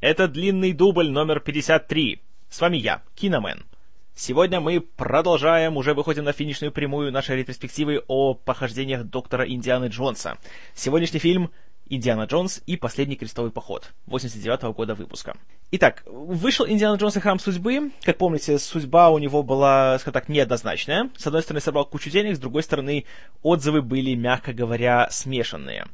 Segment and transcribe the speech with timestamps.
[0.00, 2.22] Это длинный дубль номер 53.
[2.48, 3.66] С вами я, Киномен.
[4.14, 10.38] Сегодня мы продолжаем, уже выходим на финишную прямую нашей ретроспективы о похождениях доктора Индианы Джонса.
[10.74, 11.50] Сегодняшний фильм
[11.90, 15.36] «Индиана Джонс и последний крестовый поход» 89 -го года выпуска.
[15.70, 17.90] Итак, вышел «Индиана Джонс и храм судьбы».
[18.02, 21.10] Как помните, судьба у него была, скажем так, неоднозначная.
[21.18, 23.04] С одной стороны, собрал кучу денег, с другой стороны,
[23.42, 25.84] отзывы были, мягко говоря, смешанные.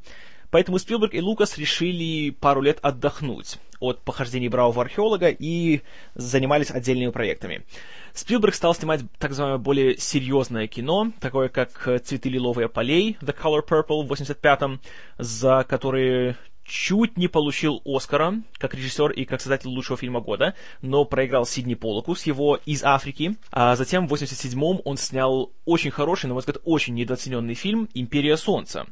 [0.56, 5.82] Поэтому Спилберг и Лукас решили пару лет отдохнуть от похождений бравого археолога и
[6.14, 7.66] занимались отдельными проектами.
[8.14, 13.68] Спилберг стал снимать так называемое более серьезное кино, такое как «Цветы лиловые полей» The Color
[13.68, 14.80] Purple в 85-м,
[15.18, 21.04] за которые чуть не получил Оскара как режиссер и как создатель лучшего фильма года, но
[21.04, 23.36] проиграл Сидни Полоку с его «Из Африки».
[23.50, 28.38] А затем в 87-м он снял очень хороший, на мой взгляд, очень недооцененный фильм «Империя
[28.38, 28.86] Солнца».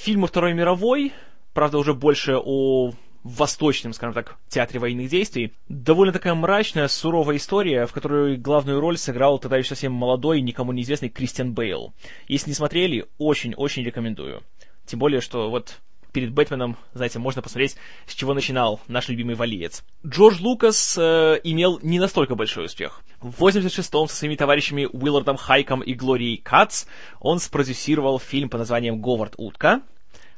[0.00, 1.12] Фильм Второй мировой,
[1.52, 2.92] правда, уже больше о
[3.24, 5.54] восточном, скажем так, театре военных действий.
[5.68, 10.70] Довольно такая мрачная, суровая история, в которой главную роль сыграл тогда еще совсем молодой, никому
[10.70, 11.94] неизвестный Кристиан Бейл.
[12.28, 14.42] Если не смотрели, очень-очень рекомендую.
[14.86, 15.80] Тем более, что вот
[16.18, 19.84] перед Бэтменом, знаете, можно посмотреть, с чего начинал наш любимый валиец.
[20.04, 23.02] Джордж Лукас э, имел не настолько большой успех.
[23.20, 26.86] В 86-м со своими товарищами Уиллардом Хайком и Глорией Кац
[27.20, 29.82] он спродюсировал фильм под названием «Говард Утка».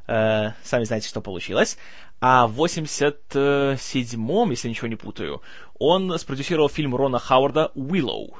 [0.07, 1.79] Э, сами знаете, что получилось.
[2.21, 5.41] А в 87-м, если ничего не путаю,
[5.79, 8.35] он спродюсировал фильм Рона Хауарда «Willow»,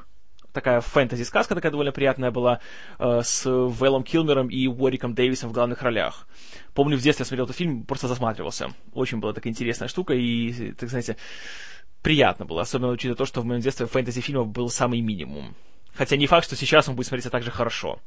[0.53, 2.59] такая фэнтези-сказка такая довольно приятная была,
[2.99, 6.27] э, с Вэллом Килмером и Уориком Дэвисом в главных ролях.
[6.73, 8.69] Помню, в детстве я смотрел этот фильм, просто засматривался.
[8.93, 11.17] Очень была такая интересная штука, и, так знаете,
[12.01, 15.55] приятно было, особенно учитывая то, что в моем детстве фэнтези-фильмов был самый минимум.
[15.93, 17.99] Хотя не факт, что сейчас он будет смотреться так же хорошо.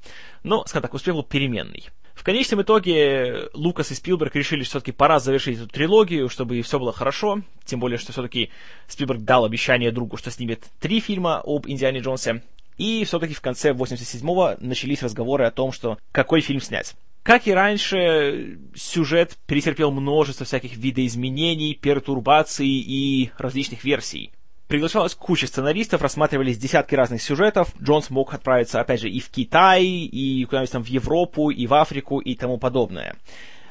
[0.43, 1.89] Но, скажем так, успех был переменный.
[2.15, 6.79] В конечном итоге Лукас и Спилберг решили, что все-таки пора завершить эту трилогию, чтобы все
[6.79, 7.43] было хорошо.
[7.65, 8.51] Тем более, что все-таки
[8.87, 12.43] Спилберг дал обещание другу, что снимет три фильма об Индиане Джонсе.
[12.79, 16.95] И все-таки в конце 87-го начались разговоры о том, что какой фильм снять.
[17.23, 24.31] Как и раньше, сюжет перетерпел множество всяких видоизменений, пертурбаций и различных версий.
[24.69, 27.69] Приглашалась куча сценаристов, рассматривались десятки разных сюжетов.
[27.83, 31.75] Джонс мог отправиться, опять же, и в Китай, и куда-нибудь там в Европу, и в
[31.75, 33.17] Африку, и тому подобное.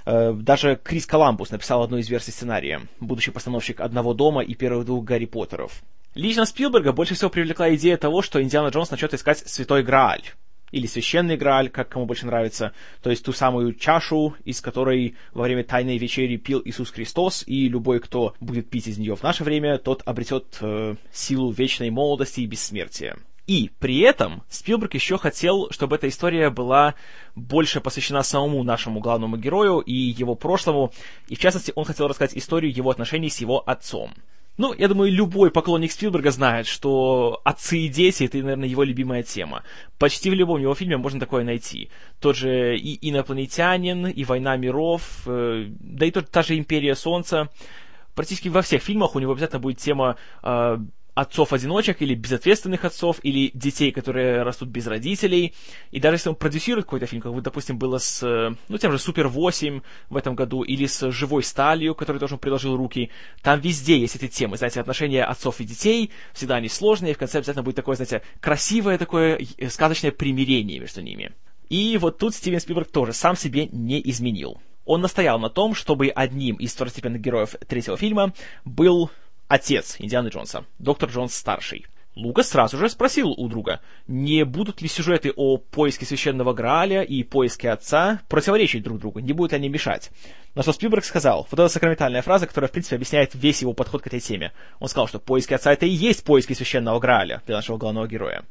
[0.05, 4.85] Э, даже Крис Коламбус написал одну из версий сценария, будущий постановщик «Одного дома» и первых
[4.85, 5.81] двух Гарри Поттеров.
[6.13, 10.23] Лично Спилберга больше всего привлекла идея того, что Индиана Джонс начнет искать Святой Грааль
[10.73, 15.43] или священный Грааль, как кому больше нравится, то есть ту самую чашу, из которой во
[15.43, 19.43] время Тайной Вечери пил Иисус Христос, и любой, кто будет пить из нее в наше
[19.43, 23.17] время, тот обретет э, силу вечной молодости и бессмертия.
[23.45, 26.95] И при этом Спилберг еще хотел, чтобы эта история была
[27.35, 30.91] больше посвящена самому нашему главному герою и его прошлому,
[31.27, 34.11] и в частности он хотел рассказать историю его отношений с его отцом.
[34.55, 39.23] Ну, я думаю, любой поклонник Спилберга знает, что отцы и дети— это, наверное, его любимая
[39.23, 39.63] тема.
[39.97, 41.89] Почти в любом его фильме можно такое найти.
[42.19, 47.49] Тот же и «Инопланетянин», и «Война миров», э, да и тот, та же «Империя Солнца».
[48.13, 50.77] Практически во всех фильмах у него обязательно будет тема э,
[51.13, 55.53] отцов-одиночек или безответственных отцов, или детей, которые растут без родителей.
[55.91, 58.21] И даже если он продюсирует какой-то фильм, как вот, допустим, было с,
[58.67, 62.75] ну, тем же Супер 8 в этом году, или с Живой сталью, который тоже приложил
[62.75, 67.17] руки, там везде есть эти темы, знаете, отношения отцов и детей, всегда они сложные, в
[67.17, 71.31] конце обязательно будет такое, знаете, красивое такое сказочное примирение между ними.
[71.69, 74.59] И вот тут Стивен Спилберг тоже сам себе не изменил.
[74.85, 78.33] Он настоял на том, чтобы одним из второстепенных героев третьего фильма
[78.65, 79.09] был
[79.53, 81.85] отец Индианы Джонса, доктор Джонс старший.
[82.15, 87.21] Лукас сразу же спросил у друга, не будут ли сюжеты о поиске священного Грааля и
[87.23, 90.09] поиске отца противоречить друг другу, не будут ли они мешать.
[90.55, 94.01] На что Спилберг сказал, вот эта сакраментальная фраза, которая, в принципе, объясняет весь его подход
[94.01, 94.53] к этой теме.
[94.79, 98.43] Он сказал, что поиски отца это и есть поиски священного Грааля для нашего главного героя.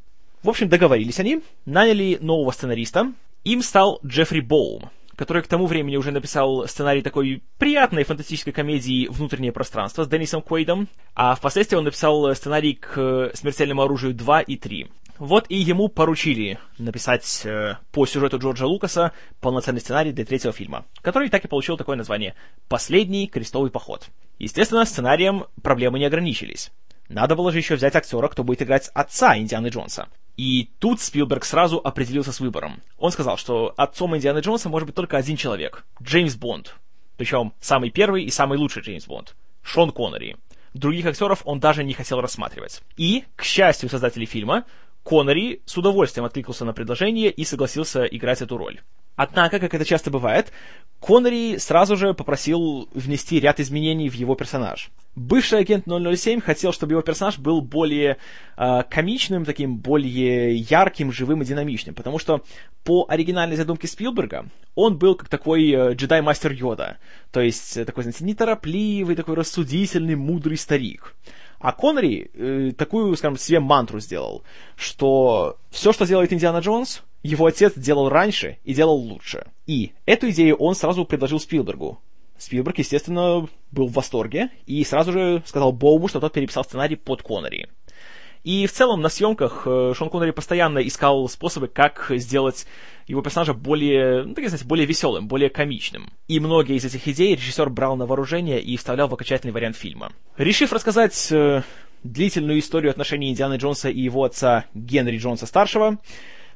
[0.44, 3.12] В общем, договорились они, наняли нового сценариста.
[3.44, 4.91] Им стал Джеффри Боум,
[5.22, 10.43] который к тому времени уже написал сценарий такой приятной фантастической комедии «Внутреннее пространство» с Деннисом
[10.43, 14.89] Куэйдом, а впоследствии он написал сценарий к «Смертельному оружию 2» и 3.
[15.19, 20.86] Вот и ему поручили написать э, по сюжету Джорджа Лукаса полноценный сценарий для третьего фильма,
[21.03, 22.34] который так и получил такое название
[22.68, 24.09] «Последний крестовый поход».
[24.41, 26.72] Естественно, сценарием проблемы не ограничились.
[27.09, 30.09] Надо было же еще взять актера, кто будет играть отца Индианы Джонса.
[30.36, 32.80] И тут Спилберг сразу определился с выбором.
[32.96, 36.76] Он сказал, что отцом Индианы Джонса может быть только один человек— Джеймс Бонд.
[37.16, 40.36] Причем самый первый и самый лучший Джеймс Бонд— Шон Коннери.
[40.74, 42.82] Других актеров он даже не хотел рассматривать.
[42.96, 44.64] И, к счастью создателей фильма,
[45.03, 48.81] Коннери с удовольствием откликнулся на предложение и согласился играть эту роль.
[49.16, 50.53] Однако, как это часто бывает,
[51.01, 54.91] Коннери сразу же попросил внести ряд изменений в его персонаж.
[55.15, 58.16] Бывший агент 007 хотел, чтобы его персонаж был более
[58.57, 62.43] э, комичным, таким более ярким, живым и динамичным, потому что
[62.84, 66.99] по оригинальной задумке Спилберга он был как такой э, джедай-мастер Йода,
[67.33, 71.15] то есть э, такой, знаете, неторопливый, такой рассудительный, мудрый старик.
[71.62, 74.42] А Коннери э, такую, скажем, себе мантру сделал,
[74.74, 79.47] что все, что делает Индиана Джонс, его отец делал раньше и делал лучше.
[79.68, 82.00] И эту идею он сразу предложил Спилбергу.
[82.36, 87.22] Спилберг, естественно, был в восторге и сразу же сказал Боуму, что тот переписал сценарий под
[87.22, 87.68] Коннери.
[88.44, 92.66] И в целом на съемках э, Шон Коннери постоянно искал способы, как сделать
[93.06, 96.12] его персонажа более, ну, так сказать, более веселым, более комичным.
[96.27, 100.12] И многие из этих идей режиссер брал на вооружение и вставлял в окончательный вариант фильма.
[100.36, 101.62] Решив рассказать э,
[102.03, 105.98] длительную историю отношений Индианы Джонса и его отца Генри Джонса-старшего,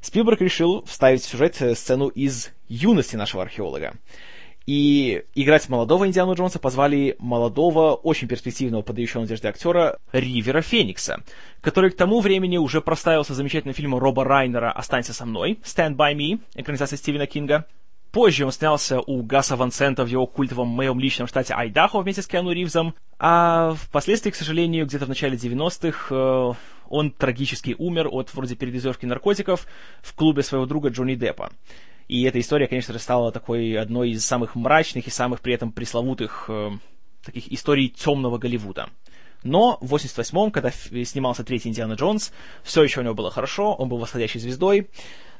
[0.00, 3.94] Спилберг решил вставить в сюжет э, сцену из юности нашего археолога.
[4.66, 11.22] И играть молодого Индиану Джонса позвали молодого, очень перспективного, подающего надежды актера Ривера Феникса,
[11.60, 16.14] который к тому времени уже проставился замечательным фильмом Роба Райнера «Останься со мной», «Stand by
[16.14, 17.64] me», экранизация Стивена Кинга.
[18.10, 22.22] Позже он снялся у Гаса Ван Сента в его культовом моем личном штате Айдахо вместе
[22.22, 26.52] с Киану Ривзом, а впоследствии, к сожалению, где-то в начале 90-х э,
[26.88, 29.66] он трагически умер от вроде передозировки наркотиков
[30.02, 31.50] в клубе своего друга Джонни Деппа.
[32.08, 35.72] И эта история, конечно же, стала такой одной из самых мрачных и самых при этом
[35.72, 36.70] пресловутых э,
[37.24, 38.88] таких историй темного Голливуда.
[39.42, 42.32] Но в 88-м, когда снимался третий Индиана Джонс,
[42.62, 44.88] все еще у него было хорошо, он был восходящей звездой.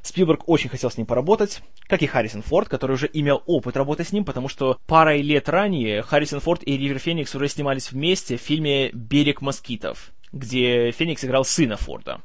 [0.01, 4.03] Спилберг очень хотел с ним поработать, как и Харрисон Форд, который уже имел опыт работы
[4.03, 8.37] с ним, потому что парой лет ранее Харрисон Форд и Ривер Феникс уже снимались вместе
[8.37, 12.21] в фильме «Берег москитов», где Феникс играл сына Форда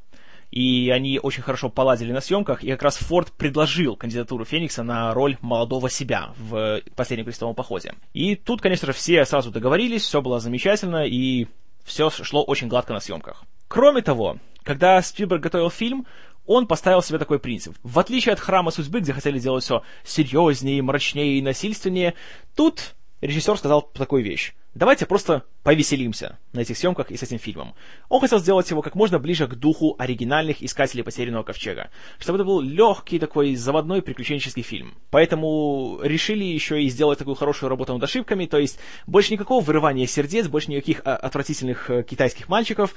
[0.52, 5.12] и они очень хорошо поладили на съемках, и как раз Форд предложил кандидатуру Феникса на
[5.14, 7.94] роль молодого себя в «Последнем крестовом походе».
[8.12, 11.46] И тут, конечно же, все сразу договорились, все было замечательно, и
[11.84, 13.44] все шло очень гладко на съемках.
[13.66, 16.06] Кроме того, когда Спилберг готовил фильм,
[16.44, 17.74] он поставил себе такой принцип.
[17.82, 22.12] В отличие от «Храма судьбы», где хотели делать все серьезнее, мрачнее и насильственнее,
[22.54, 24.52] тут режиссер сказал такую вещь.
[24.74, 27.74] Давайте просто повеселимся на этих съемках и с этим фильмом.
[28.08, 32.44] Он хотел сделать его как можно ближе к духу оригинальных «Искателей потерянного ковчега», чтобы это
[32.44, 34.94] был легкий такой заводной приключенческий фильм.
[35.10, 40.06] Поэтому решили еще и сделать такую хорошую работу над ошибками, то есть больше никакого вырывания
[40.06, 42.94] сердец, больше никаких а, отвратительных э, китайских мальчиков,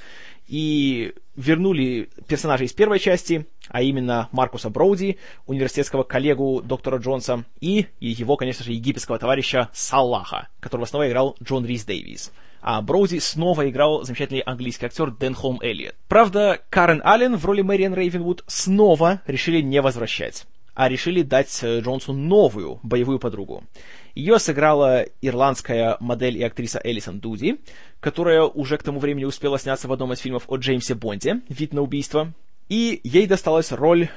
[0.48, 7.86] и вернули персонажей из первой части, а именно Маркуса Броуди, университетского коллегу доктора Джонса, и
[8.00, 12.32] его, конечно же, египетского товарища Саллаха, которого снова играл Джон Рис Дэвис.
[12.66, 15.94] А Броуди снова играл замечательный английский актер Дэн Холм Эллиот.
[16.08, 21.80] Правда, Карен Аллен в роли Мэриан Рейвенвуд снова решили не возвращать а решили дать э,
[21.80, 23.64] Джонсу новую боевую подругу.
[24.14, 27.60] Ее сыграла ирландская модель и актриса Элисон Дуди,
[27.98, 31.72] которая уже к тому времени успела сняться в одном из фильмов о Джеймсе Бонде «Вид
[31.72, 32.34] на убийство».
[32.68, 34.10] И ей досталась роль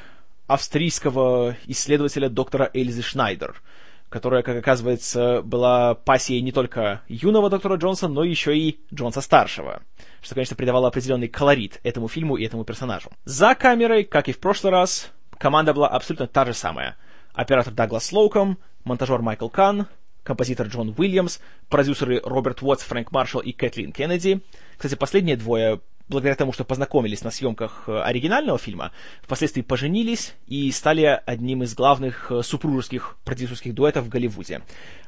[0.48, 3.62] австрийского исследователя доктора Эльзы Шнайдер–
[4.10, 9.82] которая, как оказывается, была пассией не только юного доктора Джонса, но еще и Джонса-старшего,
[10.22, 13.10] что, конечно, придавало определенный колорит этому фильму и этому персонажу.
[13.26, 16.98] За камерой, как и в прошлый раз, команда была абсолютно та же самая.
[17.34, 19.88] Оператор Даглас Слоуком, монтажер Майкл Кан,
[20.24, 21.40] композитор Джон Уильямс,
[21.70, 24.42] продюсеры Роберт Уотс, Фрэнк Маршалл и Кэтлин Кеннеди.
[24.78, 25.80] Кстати, последние двое
[26.10, 31.76] благодаря тому, что познакомились на съемках э, оригинального фильма, впоследствии поженились и стали одним из
[31.76, 34.62] главных э, супружеских продюсерских дуэтов в Голливуде.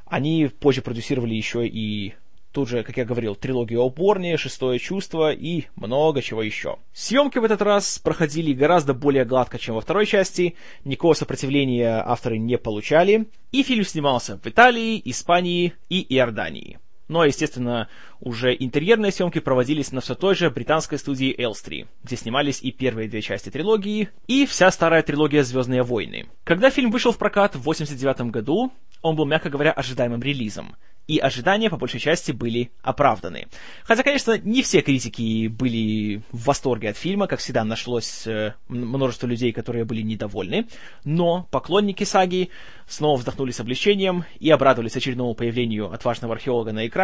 [0.06, 2.14] Они позже продюсировали еще и
[2.52, 6.80] Тут же, как я говорил, трилогию о Борне, Шестое чувство и много чего еще.
[6.92, 12.38] Съемки в этот раз проходили гораздо более гладко, чем во второй части, никакого сопротивления авторы
[12.38, 16.80] не получали, и фильм снимался в Италии, Испании и Иордании.
[17.12, 17.90] Но, естественно,
[18.22, 23.10] уже интерьерные съемки проводились на все той же британской студии Элстри, где снимались и первые
[23.10, 26.30] две части трилогии, и вся старая трилогия «Звездные войны».
[26.46, 30.78] Когда фильм вышел в прокат в 1989 году, он был, мягко говоря, ожидаемым релизом
[31.12, 33.48] и ожидания по большей части были оправданы.
[33.84, 39.28] Хотя, конечно, не все критики были в восторге от фильма, как всегда нашлось э, множество
[39.28, 40.68] людей, которые были недовольны,
[41.04, 42.50] но поклонники саги
[42.88, 47.01] снова вздохнули с облегчением и обрадовались очередному появлению отважного археолога на экране,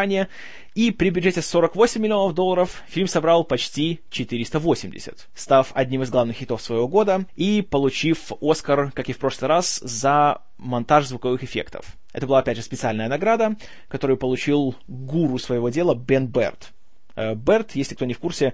[0.75, 6.61] и при бюджете 48 миллионов долларов фильм собрал почти 480, став одним из главных хитов
[6.61, 11.97] своего года и получив Оскар, как и в прошлый раз, за монтаж звуковых эффектов.
[12.13, 13.55] Это была, опять же, специальная награда,
[13.87, 16.73] которую получил гуру своего дела Бен Берт.
[17.15, 18.53] Э, Берт, если кто не в курсе,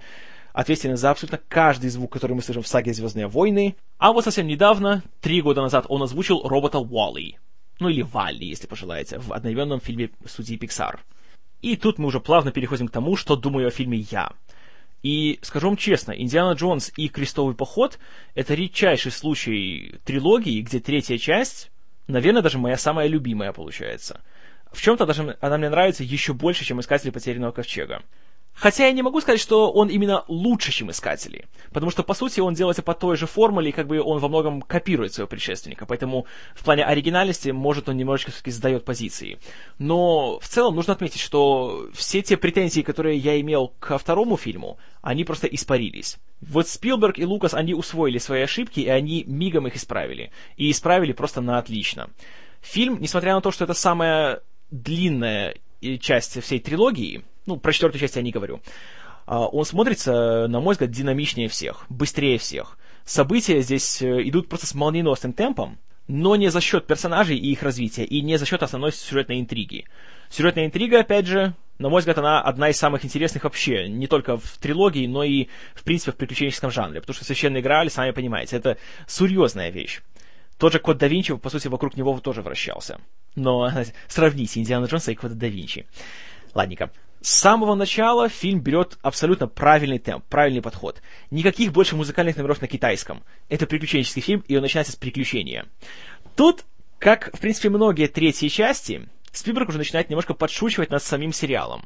[0.53, 3.75] ответственен за абсолютно каждый звук, который мы слышим в саге «Звездные войны».
[3.97, 7.37] А вот совсем недавно, три года назад, он озвучил робота Уолли.
[7.79, 10.99] Ну или Валли, если пожелаете, в одноименном фильме студии Pixar.
[11.63, 14.33] И тут мы уже плавно переходим к тому, что думаю о фильме я.
[15.01, 17.99] И скажу вам честно, «Индиана Джонс» и «Крестовый поход»—
[18.35, 21.71] это редчайший случай трилогии, где третья часть,
[22.07, 24.21] наверное, даже моя самая любимая получается.
[24.73, 28.03] В чем-то даже она мне нравится еще больше, чем «Искатели потерянного ковчега».
[28.53, 31.45] Хотя я не могу сказать, что он именно лучше, чем Искатели.
[31.71, 34.27] Потому что, по сути, он делается по той же формуле, и как бы он во
[34.27, 35.85] многом копирует своего предшественника.
[35.85, 39.39] Поэтому в плане оригинальности, может, он немножечко все-таки сдает позиции.
[39.79, 44.77] Но в целом нужно отметить, что все те претензии, которые я имел ко второму фильму,
[45.01, 46.17] они просто испарились.
[46.39, 50.31] Вот Спилберг и Лукас, они усвоили свои ошибки, и они мигом их исправили.
[50.57, 52.09] И исправили просто на отлично.
[52.61, 55.55] Фильм, несмотря на то, что это самая длинная
[55.99, 58.61] часть всей трилогии, ну, про четвертую часть я не говорю,
[59.25, 62.77] а, он смотрится, на мой взгляд, динамичнее всех, быстрее всех.
[63.05, 67.63] События здесь э, идут просто с молниеносным темпом, но не за счет персонажей и их
[67.63, 69.85] развития, и не за счет основной сюжетной интриги.
[70.29, 74.37] Сюжетная интрига, опять же, на мой взгляд, она одна из самых интересных вообще, не только
[74.37, 78.57] в трилогии, но и, в принципе, в приключенческом жанре, потому что «Священный Грааль», сами понимаете,
[78.57, 80.01] это серьезная вещь.
[80.57, 82.99] Тот же Код да Винчи, по сути, вокруг него тоже вращался.
[83.35, 83.69] Но
[84.07, 85.85] сравните Индиана Джонса и Кода да Винчи.
[86.53, 86.91] Ладненько.
[87.23, 91.01] С самого начала фильм берет абсолютно правильный темп, правильный подход.
[91.31, 93.23] Никаких больше музыкальных номеров на китайском.
[93.47, 95.65] Это приключенческий фильм, и он начинается с приключения.
[96.35, 96.65] Тут,
[96.99, 101.85] как, в принципе, многие третьи части, Спилберг уже начинает немножко подшучивать над самим сериалом.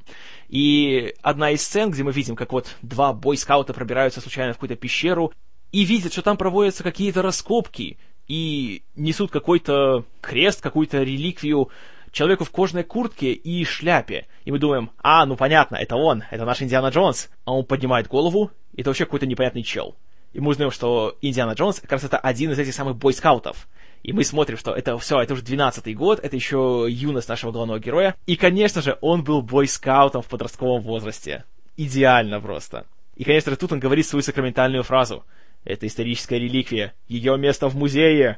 [0.50, 4.75] И одна из сцен, где мы видим, как вот два бойскаута пробираются случайно в какую-то
[4.75, 5.32] пещеру
[5.72, 11.70] и видят, что там проводятся какие-то раскопки, и несут какой-то крест, какую-то реликвию
[12.12, 14.28] человеку в кожаной куртке и шляпе.
[14.46, 17.30] И мы думаем, а, ну понятно, это он, это наш Индиана Джонс.
[17.46, 19.96] А он поднимает голову, и это вообще какой-то непонятный чел.
[20.34, 23.68] И мы узнаем, что Индиана Джонс как раз это один из этих самых бойскаутов.
[24.04, 27.80] И мы смотрим, что это все, это уже 12-й год, это еще юность нашего главного
[27.80, 28.16] героя.
[28.26, 31.44] И, конечно же, он был бойскаутом в подростковом возрасте.
[31.76, 32.86] Идеально просто.
[33.16, 35.26] И, конечно же, тут он говорит свою сакраментальную фразу.
[35.64, 36.94] Это историческая реликвия.
[37.08, 38.38] Ее место в музее.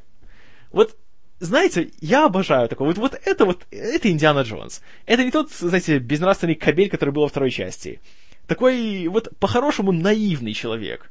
[0.71, 0.95] Вот
[1.39, 2.89] знаете, я обожаю такое.
[2.89, 4.81] Вот, вот это вот, это Индиана Джонс.
[5.05, 8.01] Это не тот, знаете, безнравственный кабель, который был во второй части.
[8.48, 11.10] Такой вот по-хорошему наивный человек,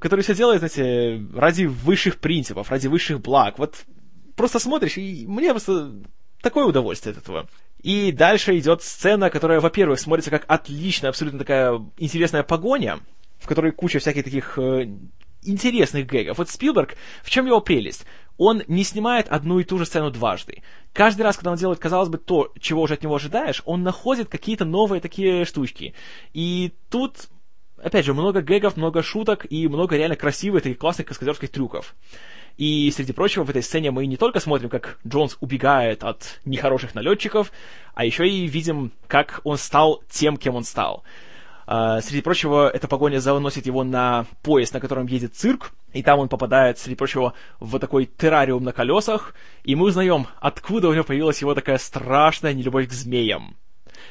[0.00, 3.58] который все делает, знаете, ради высших принципов, ради высших благ.
[3.58, 3.84] Вот
[4.36, 5.92] просто смотришь, и мне просто
[6.42, 7.48] такое удовольствие от этого.
[7.82, 12.98] И дальше идет сцена, которая, во-первых, смотрится как отличная, абсолютно такая интересная погоня,
[13.38, 14.88] в которой куча всяких таких э,
[15.42, 16.38] интересных гэгов.
[16.38, 18.04] Вот Спилберг, в чем его прелесть?
[18.38, 20.62] Он не снимает одну и ту же сцену дважды.
[20.92, 24.28] Каждый раз, когда он делает, казалось бы, то, чего уже от него ожидаешь, он находит
[24.28, 25.92] какие-то новые такие штучки.
[26.32, 27.28] И тут,
[27.76, 31.96] опять же, много гэгов, много шуток и много реально красивых таких классных каскадерских трюков.
[32.56, 36.94] И, среди прочего, в этой сцене мы не только смотрим, как Джонс убегает от нехороших
[36.94, 37.52] налетчиков,
[37.94, 41.04] а еще и видим, как он стал тем, кем он стал.
[41.68, 46.18] Uh, среди прочего, эта погоня заносит его на поезд, на котором едет цирк, и там
[46.18, 49.34] он попадает, среди прочего, в такой террариум на колесах,
[49.64, 53.54] и мы узнаем, откуда у него появилась его такая страшная нелюбовь к змеям.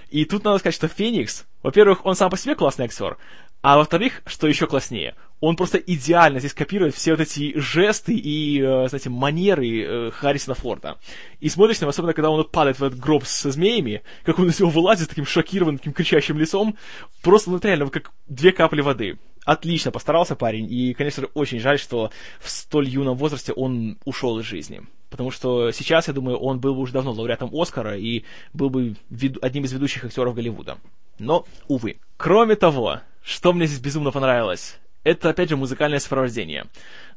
[0.10, 3.18] И тут надо сказать, что Феникс, во-первых, он сам по себе классный актер,
[3.62, 8.62] а во-вторых, что еще класснее, он просто идеально здесь копирует все вот эти жесты и,
[8.62, 10.98] э, знаете, манеры э, Харрисона Форда.
[11.40, 14.50] И смотришь на него, особенно когда он падает в этот гроб со змеями, как он
[14.50, 16.78] из него вылазит таким шокированным, таким кричащим лицом,
[17.22, 19.18] просто, ну, реально, как две капли воды.
[19.48, 22.12] Отлично постарался парень, и, конечно же, очень жаль, что
[22.42, 24.82] в столь юном возрасте он ушел из жизни.
[25.10, 28.98] Потому что сейчас, я думаю, он был бы уже давно лауреатом Оскара и был бы
[29.42, 30.78] одним из ведущих актеров Голливуда.
[31.18, 31.96] Но, увы.
[32.18, 36.66] Кроме того, что мне здесь безумно понравилось, это, опять же, музыкальное сопровождение.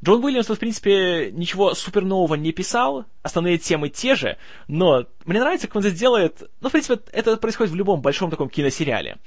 [0.01, 4.37] Джон Уильямс, в принципе, ничего супер нового не писал, основные темы те же,
[4.69, 6.49] но мне нравится, как он здесь делает...
[6.61, 9.17] Ну, в принципе, это происходит в любом большом таком киносериале.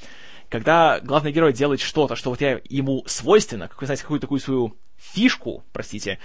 [0.55, 4.39] Когда главный герой делает что-то, что вот я, ему свойственно, как вы знаете, какую-то такую
[4.39, 6.21] свою фишку, простите,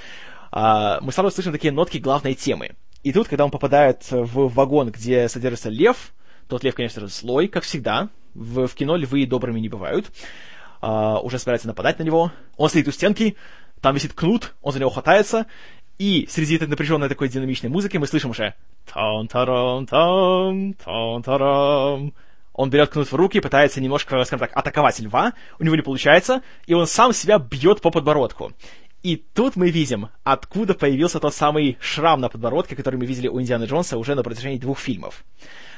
[0.51, 2.75] а, мы сразу слышим такие нотки главной темы.
[3.01, 6.13] И тут, когда он попадает в вагон, где содержится лев,
[6.47, 8.09] тот лев, конечно же, злой, как всегда.
[8.35, 10.11] В, в кино львы добрыми не бывают
[10.83, 12.31] uh, уже собирается нападать на него.
[12.55, 13.35] Он стоит у стенки,
[13.81, 15.47] там висит кнут, он за него хватается,
[15.97, 18.53] и среди этой напряженной такой динамичной музыки мы слышим уже
[18.93, 22.13] тон тарам тон тон тарам
[22.53, 26.41] Он берет кнут в руки, пытается немножко, скажем так, атаковать льва, у него не получается,
[26.65, 28.51] и он сам себя бьет по подбородку.
[29.01, 33.39] И тут мы видим, откуда появился тот самый шрам на подбородке, который мы видели у
[33.39, 35.23] Индианы Джонса уже на протяжении двух фильмов.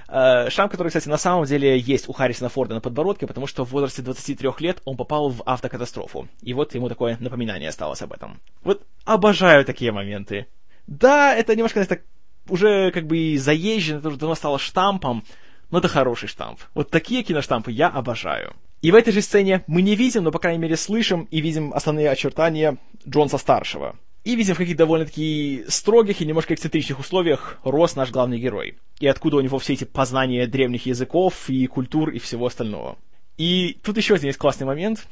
[0.08, 3.64] Э, шрам, который, кстати, на самом деле есть у Харрисона Форда на подбородке, потому что
[3.64, 6.28] в возрасте 23 лет он попал в автокатастрофу.
[6.42, 8.42] И вот ему такое напоминание осталось об этом.
[8.64, 10.48] Вот обожаю такие моменты.
[10.88, 12.06] Да, это немножко, знаете, так
[12.50, 15.24] уже как бы заезжено, это уже давно стало штампом,
[15.72, 16.60] но это хороший штамп.
[16.76, 18.54] Вот такие киноштампы я обожаю.
[18.82, 21.74] И в этой же сцене мы не видим, но, по крайней мере, слышим и видим
[21.74, 23.96] основные очертания Джонса-старшего.
[24.24, 28.78] И видим, в каких довольно-таки строгих и немножко эксцентричных условиях рос наш главный герой.
[29.00, 32.98] И откуда у него все эти познания древних языков и культур и всего остального.
[33.38, 35.08] И тут еще один есть классный момент.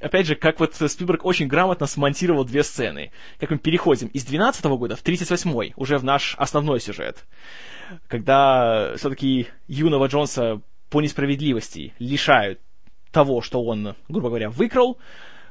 [0.00, 3.12] Опять же, как вот Спилберг очень грамотно смонтировал две сцены.
[3.40, 7.24] Как мы переходим из 12 -го года в 38-й, уже в наш основной сюжет.
[8.08, 10.60] Когда все-таки юного Джонса
[10.90, 12.60] по несправедливости лишают
[13.10, 14.98] того, что он, грубо говоря, выкрал,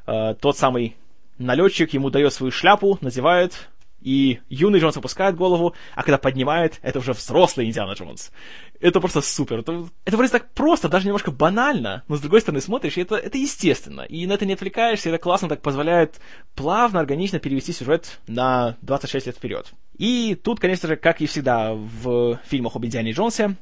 [0.06, 0.96] э, тот самый
[1.40, 3.70] налетчик ему дает свою шляпу, надевает,
[4.06, 8.32] и юный Джонс опускает голову, а когда поднимает, это уже взрослый Индиана Джонс.
[8.80, 9.60] Это просто супер.
[9.60, 13.16] Это, это вроде так просто, даже немножко банально, но с другой стороны смотришь, и это,
[13.16, 14.02] это естественно.
[14.02, 16.20] И на это не отвлекаешься, и это классно так позволяет
[16.54, 19.74] плавно, органично перевести сюжет на 26 лет вперед.
[19.98, 23.56] И тут, конечно же, как и всегда в фильмах об Индиане Джонсе,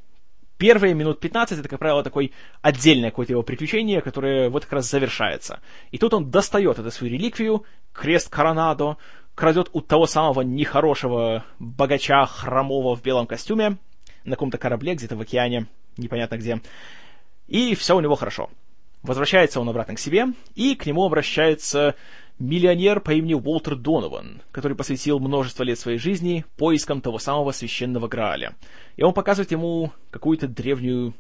[0.58, 2.32] первые минут 15 это, как правило, такое
[2.62, 5.62] отдельное какое-то его приключение, которое вот как раз завершается.
[5.92, 8.98] И тут он достает эту свою реликвию, крест Коронадо,
[9.36, 13.78] крадет у того самого нехорошего богача хромого в белом костюме
[14.24, 16.62] на каком-то корабле где-то в океане, непонятно где.
[17.48, 18.50] И все у него хорошо.
[19.02, 21.96] Возвращается он обратно к себе, и к нему обращается
[22.40, 28.08] миллионер по имени Уолтер Донован, который посвятил множество лет своей жизни поискам того самого священного
[28.08, 28.56] Грааля.
[28.96, 31.14] И он показывает ему какую-то древнюю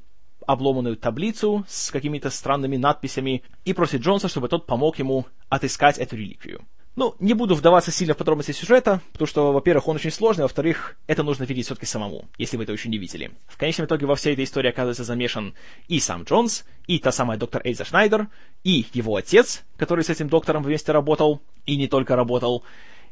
[0.47, 6.15] обломанную таблицу с какими-то странными надписями и просит Джонса, чтобы тот помог ему отыскать эту
[6.15, 6.61] реликвию.
[6.95, 10.45] Ну, не буду вдаваться сильно в подробности сюжета, потому что, во-первых, он очень сложный, а
[10.45, 13.31] во-вторых, это нужно видеть все-таки самому, если вы это еще не видели.
[13.47, 15.55] В конечном итоге во всей этой истории оказывается замешан
[15.87, 18.27] и сам Джонс, и та самая доктор Эльза Шнайдер,
[18.63, 22.63] и его отец, который с этим доктором вместе работал, и не только работал,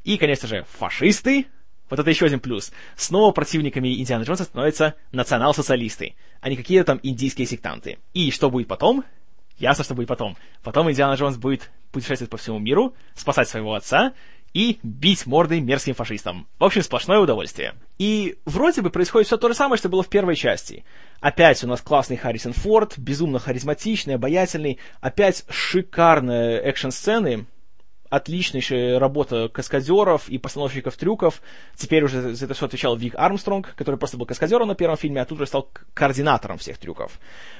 [0.04, 1.48] и, конечно же, фашисты,
[1.90, 2.72] вот это еще один плюс.
[2.96, 7.98] Снова противниками Индианы Джонса становятся национал-социалисты, а не какие-то там индийские сектанты.
[8.14, 9.04] И что будет потом?
[9.58, 10.38] Ясно, что будет потом.
[10.64, 14.14] Потом Индиана Джонс будет путешествовать по всему миру, спасать своего отца
[14.54, 16.48] и бить морды мерзким фашистам.
[16.60, 17.76] В общем, сплошное удовольствие.
[17.98, 20.84] И вроде бы происходит все то же самое, что было в первой части.
[21.20, 27.46] Опять у нас классный Харрисон Форд, безумно харизматичный, обаятельный, опять шикарные экшн-сцены,
[28.12, 31.42] отличнейшая работа каскадеров и постановщиков трюков.
[31.76, 35.22] Теперь уже за это все отвечал Вик Армстронг, который просто был каскадером на первом фильме,
[35.22, 37.20] а тут уже стал координатором всех трюков.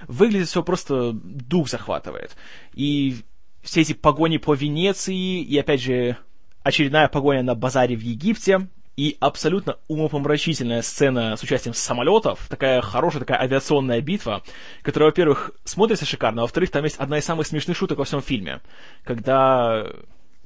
[0.10, 2.36] Выглядит все просто дух захватывает.
[2.74, 3.22] И
[3.62, 6.18] все эти погони по Венеции, и опять же
[6.64, 13.22] очередная погоня на базаре в Египте, и абсолютно умопомрачительная сцена с участием самолетов, такая хорошая
[13.22, 14.44] такая авиационная битва,
[14.84, 18.22] которая, во-первых, смотрится шикарно, а во-вторых, там есть одна из самых смешных шуток во всем
[18.22, 18.62] фильме,
[19.04, 19.88] когда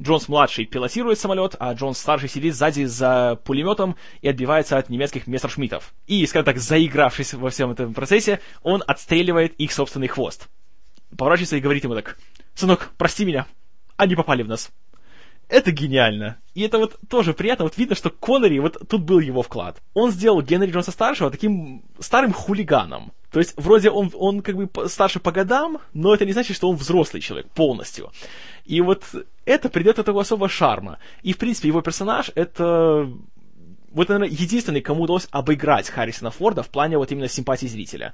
[0.01, 5.93] Джонс-младший пилотирует самолет, а Джонс-старший сидит сзади за пулеметом и отбивается от немецких мессершмиттов.
[6.05, 10.49] И, скажем так, заигравшись во всем этом процессе, он отстреливает их собственный хвост.
[11.17, 12.17] Поворачивается и говорит ему так,
[12.55, 13.45] «Сынок, прости меня,
[13.97, 14.71] они попали в нас».
[15.47, 16.37] Это гениально.
[16.55, 17.65] И это вот тоже приятно.
[17.65, 19.79] Вот видно, что Коннери, вот тут был его вклад.
[19.93, 23.11] Он сделал Генри Джонса старшего таким старым хулиганом.
[23.31, 26.69] То есть, вроде он, он как бы старше по годам, но это не значит, что
[26.69, 28.11] он взрослый человек полностью.
[28.63, 29.03] И вот
[29.45, 30.97] это придает этого особого шарма.
[31.21, 33.07] И, в принципе, его персонаж— это
[33.91, 38.13] вот, наверное, единственный, кому удалось обыграть Харрисона Форда в плане вот именно симпатии зрителя.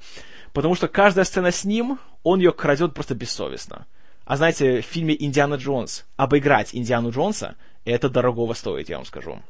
[0.53, 3.87] Потому что каждая сцена с ним, он ее крадет просто бессовестно.
[4.31, 9.41] А знаете, в фильме «Индиана Джонс» обыграть Индиану Джонса, это дорогого стоит, я вам скажу.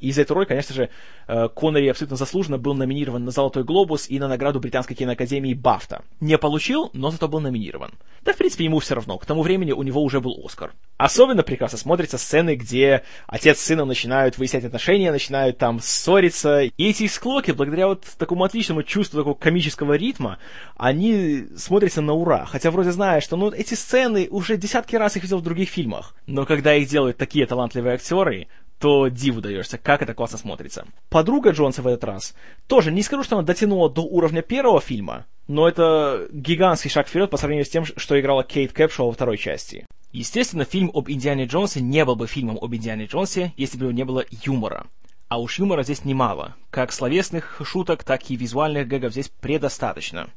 [0.00, 0.88] И за эту роль, конечно же,
[1.28, 6.02] э, Коннери абсолютно заслуженно был номинирован на «Золотой глобус» и на награду Британской киноакадемии «Бафта».
[6.20, 7.92] Не получил, но зато был номинирован.
[8.24, 9.18] Да, в принципе, ему все равно.
[9.18, 10.72] К тому времени у него уже был «Оскар».
[10.96, 16.60] Особенно прекрасно смотрятся сцены, где отец с сыном начинают выяснять отношения, начинают там ссориться.
[16.60, 20.38] И эти склоки, благодаря вот такому отличному чувству такого комического ритма,
[20.76, 22.44] они смотрятся на ура.
[22.44, 26.14] Хотя вроде знаешь, что ну, эти сцены уже десятки раз их видел в других фильмах.
[26.26, 28.48] Но когда их делают такие талантливые актеры,
[28.80, 30.86] то диву даешься, как это классно смотрится.
[31.10, 32.34] Подруга Джонса в этот раз
[32.66, 37.30] тоже, не скажу, что она дотянула до уровня первого фильма, но это гигантский шаг вперед
[37.30, 39.86] по сравнению с тем, что играла Кейт Кэпшоу во второй части.
[40.12, 43.90] Естественно, фильм об Индиане Джонсе не был бы фильмом об Индиане Джонсе, если бы у
[43.90, 44.86] него не было юмора.
[45.28, 46.56] А уж юмора здесь немало.
[46.70, 50.30] Как словесных шуток, так и визуальных гэгов здесь предостаточно.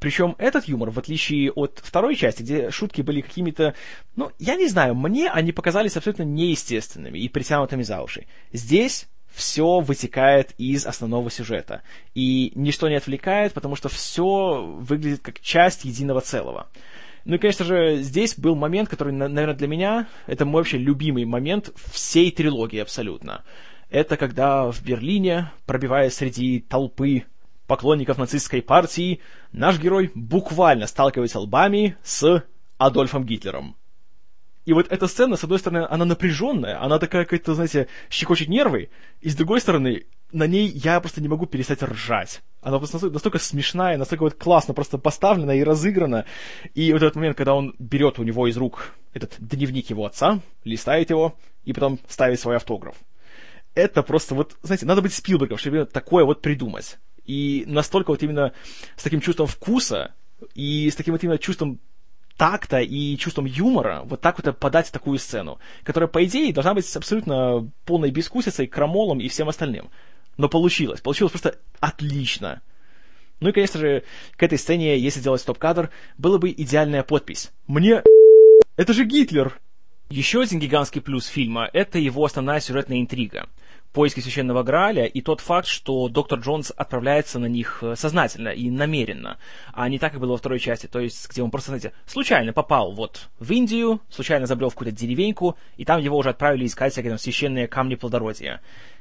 [0.00, 3.74] Причем этот юмор, в отличие от второй части, где шутки были какими-то,
[4.16, 8.26] ну, я не знаю, мне они показались абсолютно неестественными и притянутыми за уши.
[8.52, 11.82] Здесь все вытекает из основного сюжета.
[12.14, 16.68] И ничто не отвлекает, потому что все выглядит как часть единого целого.
[17.24, 21.24] Ну и, конечно же, здесь был момент, который, наверное, для меня, это мой вообще любимый
[21.24, 23.44] момент всей трилогии абсолютно.
[23.90, 27.24] Это когда в Берлине, пробиваясь среди толпы
[27.68, 29.20] поклонников нацистской партии,
[29.52, 32.44] наш герой буквально сталкивается лбами с
[32.78, 33.76] Адольфом Гитлером.
[34.64, 38.90] И вот эта сцена, с одной стороны, она напряженная, она такая какая-то, знаете, щекочет нервы,
[39.20, 42.42] и с другой стороны, на ней я просто не могу перестать ржать.
[42.60, 46.26] Она просто настолько, настолько смешная, настолько вот классно просто поставлена и разыграна.
[46.74, 50.40] И вот этот момент, когда он берет у него из рук этот дневник его отца,
[50.64, 52.96] листает его, и потом ставит свой автограф.
[53.74, 56.98] Это просто вот, знаете, надо быть Спилбергом, чтобы такое вот придумать.
[57.28, 58.52] И настолько вот именно
[58.96, 60.14] с таким чувством вкуса
[60.54, 61.78] и с таким вот именно чувством
[62.38, 66.96] такта и чувством юмора вот так вот подать такую сцену, которая, по идее, должна быть
[66.96, 69.90] абсолютно полной бескусицей, крамолом и всем остальным.
[70.38, 71.02] Но получилось.
[71.02, 72.62] Получилось просто отлично.
[73.40, 74.04] Ну и, конечно же,
[74.36, 77.50] к этой сцене, если делать стоп-кадр, была бы идеальная подпись.
[77.66, 78.02] Мне...
[78.76, 79.58] Это же Гитлер!
[80.08, 83.48] Еще один гигантский плюс фильма– это его основная сюжетная интрига
[83.92, 88.70] поиски священного Грааля и тот факт, что доктор Джонс отправляется на них э, сознательно и
[88.70, 89.38] намеренно,
[89.72, 92.52] а не так, как было во второй части, то есть где он просто, знаете, случайно
[92.52, 96.92] попал вот в Индию, случайно забрел в какую-то деревеньку, и там его уже отправили искать
[96.92, 98.60] всякие там священные камни плодородия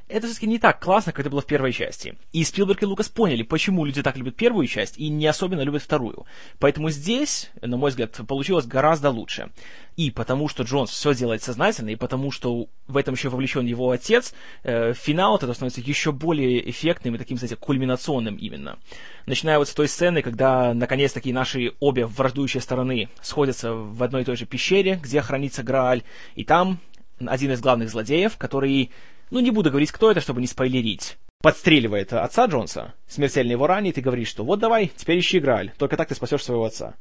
[0.10, 2.16] это все-таки не так классно, как это было в первой части.
[2.32, 5.84] И Спилберг и Лукас поняли, почему люди так любят первую часть и не особенно любят
[5.84, 6.26] вторую.
[6.60, 9.50] Поэтому здесь, на мой взгляд, получилось гораздо лучше.
[9.98, 13.90] И потому что Джонс все делает сознательно, и потому что в этом еще вовлечен его
[13.90, 18.78] отец, э, финал от этого становится еще более эффектным и таким, знаете, кульминационным именно.
[19.26, 24.26] Начиная вот с той сцены, когда наконец-таки наши обе враждующие стороны сходятся в одной и
[24.26, 26.04] той же пещере, где хранится Грааль,
[26.36, 26.80] и там
[27.20, 28.92] один из главных злодеев, который
[29.30, 31.18] ну, не буду говорить, кто это, чтобы не спойлерить.
[31.42, 35.96] Подстреливает отца Джонса, смертельно его ранит и говорит, что вот давай, теперь ищи Грааль, только
[35.98, 36.96] так ты спасешь своего отца.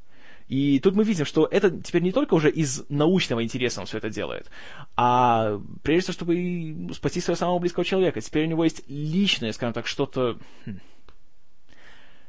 [0.48, 3.98] И тут мы видим, что это теперь не только уже из научного интереса он все
[3.98, 4.48] это делает,
[4.94, 8.20] а прежде всего, чтобы спасти своего самого близкого человека.
[8.20, 10.38] Теперь у него есть личное, скажем так, что-то...
[10.64, 10.78] Хм,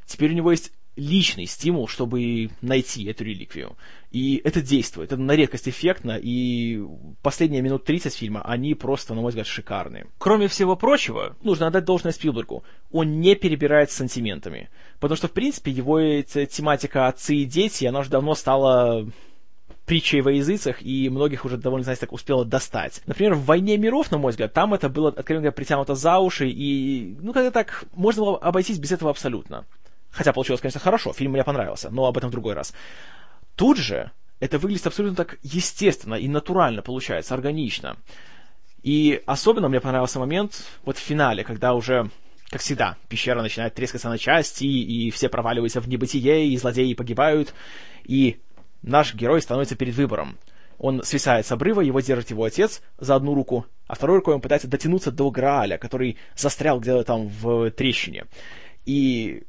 [0.06, 3.78] теперь у него есть личный стимул, чтобы найти эту реликвию.
[4.12, 6.82] И это действует, это на редкость эффектно, и
[7.22, 10.08] последние минут 30 фильма, они просто, на мой взгляд, шикарные.
[10.18, 14.70] Кроме всего прочего, нужно отдать должное Спилбергу, он не перебирает с сантиментами.
[15.00, 19.08] Потому что, в принципе, его тематика отцы и дети, она уже давно стала
[19.86, 23.02] притчей во языцах, и многих уже довольно, знаете, так успело достать.
[23.06, 26.50] Например, в «Войне миров», на мой взгляд, там это было, откровенно говоря, притянуто за уши,
[26.50, 29.66] и, ну, как-то так, можно было обойтись без этого абсолютно.
[30.18, 32.74] Хотя получилось, конечно, хорошо, фильм мне понравился, но об этом в другой раз.
[33.56, 37.98] Тут же это выглядит абсолютно так естественно и натурально получается, органично.
[38.82, 42.10] И особенно мне понравился момент вот в финале, когда уже,
[42.50, 47.54] как всегда, пещера начинает трескаться на части, и все проваливаются в небытие, и злодеи погибают,
[48.04, 48.40] и
[48.82, 50.40] наш герой становится перед выбором.
[50.80, 54.42] Он свисает с обрыва, его держит его отец за одну руку, а второй рукой он
[54.42, 58.26] пытается дотянуться до Грааля, который застрял где-то там в трещине.
[58.86, 59.44] И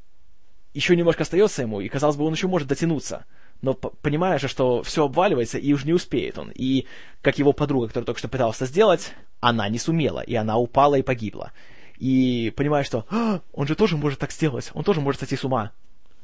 [0.74, 3.24] еще немножко остается ему, и, казалось бы, он еще может дотянуться.
[3.60, 6.52] Но понимая что все обваливается, и уж не успеет он.
[6.54, 6.86] И,
[7.22, 11.02] как его подруга, которая только что пыталась сделать, она не сумела, и она упала и
[11.02, 11.52] погибла.
[11.98, 15.44] И понимая, что а, он же тоже может так сделать, он тоже может сойти с
[15.44, 15.72] ума.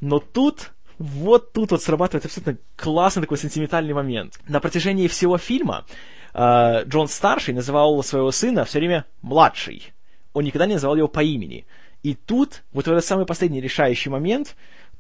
[0.01, 4.39] Но тут вот тут вот срабатывает абсолютно классный такой сентиментальный момент.
[4.47, 5.85] На протяжении всего фильма
[6.33, 9.93] э, Джон старший называл своего сына все время младший.
[10.33, 11.67] Он никогда не называл его по имени.
[12.05, 14.57] И тут, вот в этот самый последний решающий момент,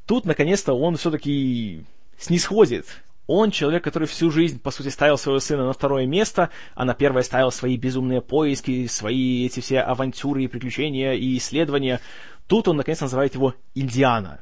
[0.07, 1.85] тут, наконец-то, он все-таки
[2.19, 2.87] снисходит.
[3.27, 6.95] Он человек, который всю жизнь, по сути, ставил своего сына на второе место, а на
[6.95, 12.01] первое ставил свои безумные поиски, свои эти все авантюры и приключения и исследования.
[12.47, 14.41] Тут он, наконец, называет его Индиана.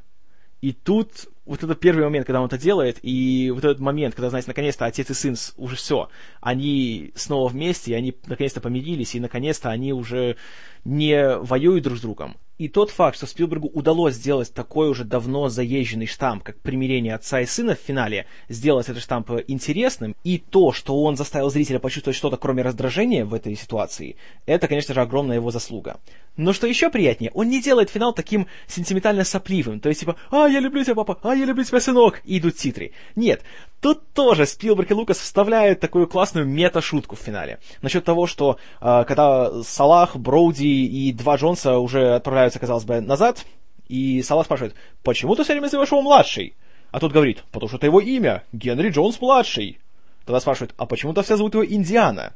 [0.61, 4.29] И тут вот это первый момент, когда он это делает, и вот этот момент, когда,
[4.29, 6.09] знаете, наконец-то отец и сын уже все,
[6.41, 10.37] они снова вместе, и они наконец-то помирились, и наконец-то они уже
[10.85, 12.35] не воюют друг с другом.
[12.59, 17.41] И тот факт, что Спилбергу удалось сделать такой уже давно заезженный штамп, как примирение отца
[17.41, 22.15] и сына в финале, сделать этот штамп интересным, и то, что он заставил зрителя почувствовать
[22.15, 25.99] что-то, кроме раздражения в этой ситуации, это, конечно же, огромная его заслуга.
[26.37, 30.47] Но что еще приятнее, он не делает финал таким сентиментально сопливым, то есть типа «А,
[30.47, 31.19] я люблю тебя, папа!
[31.23, 32.91] А, я люблю тебя, сынок!» и идут титры.
[33.15, 33.41] Нет,
[33.81, 37.59] тут тоже Спилберг и Лукас вставляют такую классную мета-шутку в финале.
[37.81, 43.45] Насчет того, что э, когда Салах, Броуди и два Джонса уже отправляются, казалось бы, назад,
[43.87, 46.55] и Салах спрашивает, почему ты все время называешь его младший?
[46.91, 49.79] А тот говорит, потому что это его имя, Генри Джонс-младший.
[50.25, 52.33] Тогда спрашивают, а почему-то все зовут его Индиана?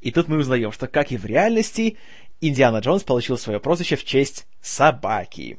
[0.00, 1.96] И тут мы узнаем, что, как и в реальности,
[2.40, 5.58] Индиана Джонс получил свое прозвище в честь собаки.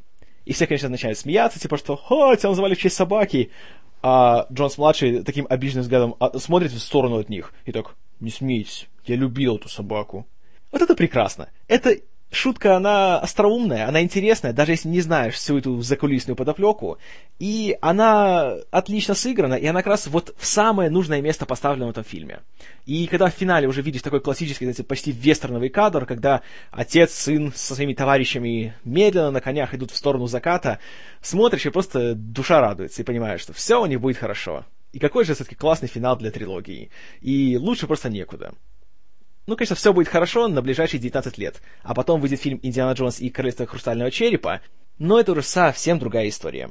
[0.51, 3.51] И все, конечно, начинают смеяться, типа, что «Ха, тебя назвали в честь собаки!»
[4.01, 8.89] А Джонс-младший таким обиженным взглядом а, смотрит в сторону от них и так «Не смейтесь,
[9.05, 10.27] я любил эту собаку».
[10.69, 11.47] Вот это прекрасно.
[11.69, 11.95] Это
[12.32, 16.98] шутка, она остроумная, она интересная, даже если не знаешь всю эту закулисную подоплеку,
[17.39, 21.89] и она отлично сыграна, и она как раз вот в самое нужное место поставлена в
[21.89, 22.39] этом фильме.
[22.86, 26.41] И когда в финале уже видишь такой классический, знаете, почти вестерновый кадр, когда
[26.72, 30.80] отец, сын со своими товарищами медленно на конях идут в сторону заката,
[31.22, 34.65] смотришь и просто душа радуется, и понимаешь, что все у них будет хорошо.
[34.94, 36.89] И какой же все-таки классный финал для трилогии.
[37.22, 38.54] И лучше просто некуда.
[39.47, 43.19] Ну, конечно, все будет хорошо на ближайшие 19 лет, а потом выйдет фильм «Индиана Джонс
[43.19, 44.62] и Королевство Хрустального Черепа»,
[44.99, 46.69] но это уже совсем другая история.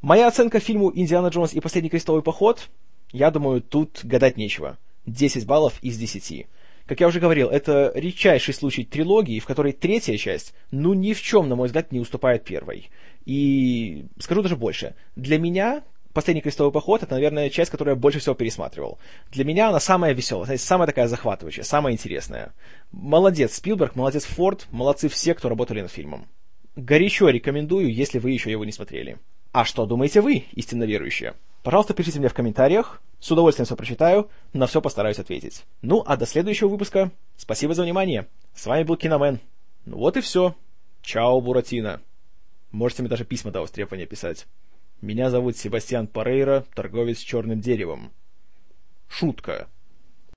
[0.00, 2.68] Моя оценка фильму «Индиана Джонс и Последний крестовый поход»,
[3.12, 4.78] я думаю, тут гадать нечего.
[5.06, 6.46] 10 баллов из 10.
[6.86, 11.20] Как я уже говорил, это редчайший случай трилогии, в которой третья часть, ну, ни в
[11.20, 12.90] чем, на мой взгляд, не уступает первой.
[13.24, 14.94] И скажу даже больше.
[15.16, 15.82] Для меня
[16.16, 18.98] «Последний крестовый поход»— это, наверное, часть, которую я больше всего пересматривал.
[19.32, 22.54] Для меня она самая веселая, знаете, самая такая захватывающая, самая интересная.
[22.90, 26.26] Молодец Спилберг, молодец Форд, молодцы все, кто работали над фильмом.
[26.74, 29.18] Горячо рекомендую, если вы еще его не смотрели.
[29.52, 31.34] А что думаете вы, истинно верующие?
[31.62, 35.64] Пожалуйста, пишите мне в комментариях, с удовольствием все прочитаю, на все постараюсь ответить.
[35.82, 37.10] Ну, а до следующего выпуска.
[37.36, 38.26] Спасибо за внимание.
[38.54, 39.38] С вами был Киномен.
[39.84, 40.54] Ну вот и все.
[41.02, 42.00] Чао, Буратино.
[42.70, 44.46] Можете мне даже письма до востребования писать.
[45.00, 48.12] Меня зовут Себастьян Парейра, торговец черным деревом.
[49.08, 49.68] Шутка.